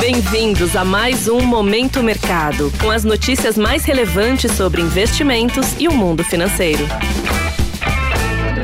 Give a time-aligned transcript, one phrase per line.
[0.00, 5.92] Bem-vindos a mais um Momento Mercado, com as notícias mais relevantes sobre investimentos e o
[5.92, 6.84] mundo financeiro.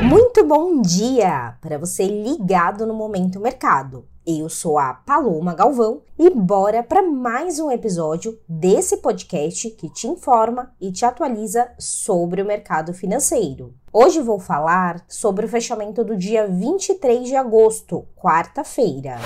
[0.01, 4.05] Muito bom dia para você ligado no Momento Mercado.
[4.25, 10.07] Eu sou a Paloma Galvão e bora para mais um episódio desse podcast que te
[10.07, 13.73] informa e te atualiza sobre o mercado financeiro.
[13.91, 19.17] Hoje vou falar sobre o fechamento do dia 23 de agosto, quarta-feira.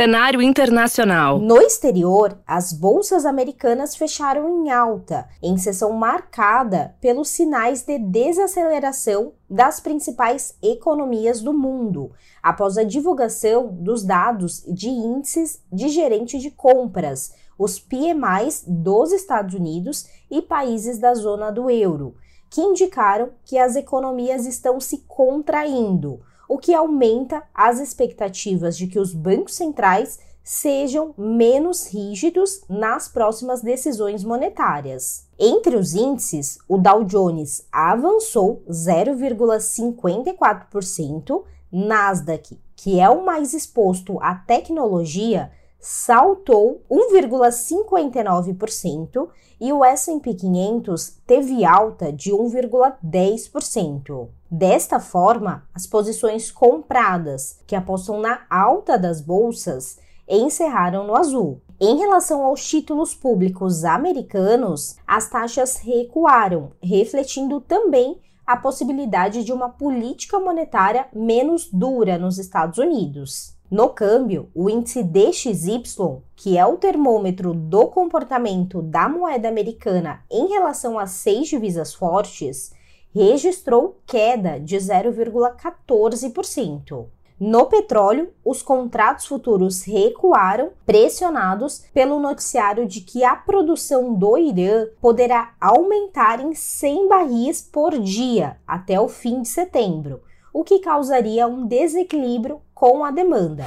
[0.00, 1.38] Cenário internacional.
[1.38, 9.34] No exterior, as bolsas americanas fecharam em alta, em sessão marcada pelos sinais de desaceleração
[9.46, 16.50] das principais economias do mundo, após a divulgação dos dados de índices de gerente de
[16.50, 22.14] compras, os PMIs dos Estados Unidos e países da zona do euro,
[22.48, 28.98] que indicaram que as economias estão se contraindo o que aumenta as expectativas de que
[28.98, 35.28] os bancos centrais sejam menos rígidos nas próximas decisões monetárias.
[35.38, 44.34] Entre os índices, o Dow Jones avançou 0,54%, Nasdaq, que é o mais exposto à
[44.34, 49.28] tecnologia, saltou 1,59%
[49.60, 54.28] e o S&P 500 teve alta de 1,10%.
[54.50, 61.60] Desta forma, as posições compradas, que apostam na alta das bolsas, encerraram no azul.
[61.80, 68.18] Em relação aos títulos públicos americanos, as taxas recuaram, refletindo também
[68.50, 73.56] a possibilidade de uma política monetária menos dura nos Estados Unidos.
[73.70, 80.48] No câmbio, o índice DXY, que é o termômetro do comportamento da moeda americana em
[80.48, 82.72] relação às seis divisas fortes,
[83.14, 87.06] registrou queda de 0,14%.
[87.40, 94.88] No petróleo, os contratos futuros recuaram, pressionados pelo noticiário de que a produção do Irã
[95.00, 100.20] poderá aumentar em 100 barris por dia até o fim de setembro,
[100.52, 103.64] o que causaria um desequilíbrio com a demanda.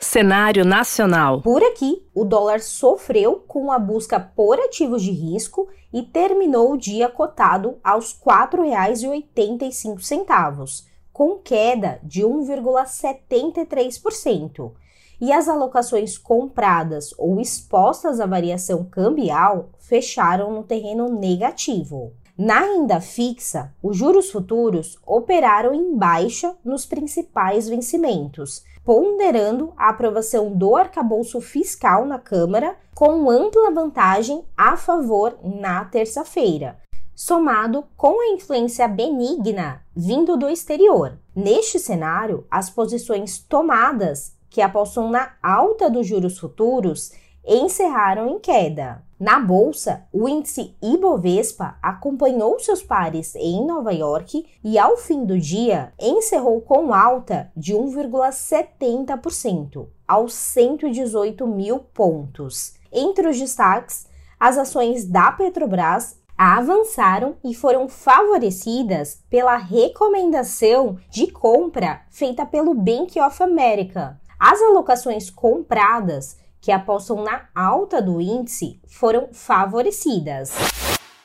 [0.00, 1.42] Cenário nacional.
[1.42, 6.78] Por aqui, o dólar sofreu com a busca por ativos de risco e terminou o
[6.78, 14.72] dia cotado aos R$ 4,85, com queda de 1,73%.
[15.18, 22.12] E as alocações compradas ou expostas à variação cambial fecharam no terreno negativo.
[22.36, 30.52] Na renda fixa, os juros futuros operaram em baixa nos principais vencimentos, ponderando a aprovação
[30.52, 36.76] do arcabouço fiscal na Câmara com ampla vantagem a favor na terça-feira,
[37.16, 41.18] somado com a influência benigna vindo do exterior.
[41.34, 47.12] Neste cenário, as posições tomadas que apostam na alta dos juros futuros
[47.46, 49.02] encerraram em queda.
[49.18, 55.38] Na bolsa, o índice Ibovespa acompanhou seus pares em Nova York e, ao fim do
[55.38, 62.74] dia, encerrou com alta de 1,70% aos 118 mil pontos.
[62.92, 64.06] Entre os destaques,
[64.38, 73.18] as ações da Petrobras avançaram e foram favorecidas pela recomendação de compra feita pelo Bank
[73.20, 74.20] of America.
[74.38, 80.52] As alocações compradas que apostam na alta do índice foram favorecidas.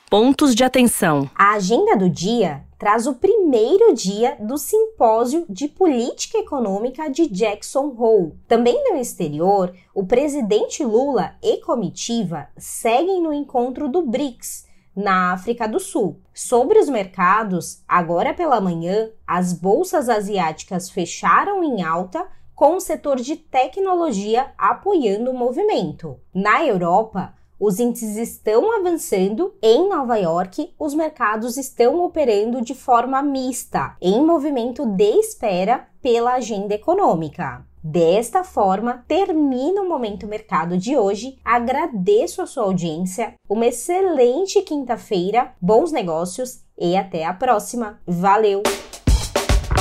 [0.08, 1.28] Pontos de atenção.
[1.34, 7.94] A agenda do dia traz o primeiro dia do simpósio de política econômica de Jackson
[7.96, 8.34] Hole.
[8.46, 15.66] Também no exterior, o presidente Lula e comitiva seguem no encontro do BRICS, na África
[15.66, 16.20] do Sul.
[16.34, 23.16] Sobre os mercados, agora pela manhã, as bolsas asiáticas fecharam em alta com o setor
[23.16, 26.18] de tecnologia apoiando o movimento.
[26.34, 29.54] Na Europa, os índices estão avançando.
[29.62, 36.34] Em Nova York, os mercados estão operando de forma mista, em movimento de espera pela
[36.34, 37.64] agenda econômica.
[37.82, 41.36] Desta forma, termina o Momento Mercado de hoje.
[41.44, 47.98] Agradeço a sua audiência, uma excelente quinta-feira, bons negócios e até a próxima.
[48.06, 48.62] Valeu!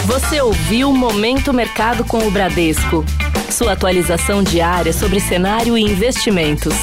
[0.08, 3.06] Você ouviu Momento Mercado com o Bradesco.
[3.52, 6.74] Sua atualização diária sobre cenário e investimentos.